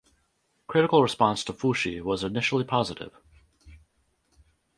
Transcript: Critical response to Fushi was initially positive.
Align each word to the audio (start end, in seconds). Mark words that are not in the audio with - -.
Critical 0.65 1.03
response 1.03 1.43
to 1.43 1.53
Fushi 1.53 2.01
was 2.01 2.23
initially 2.23 2.63
positive. 2.63 3.11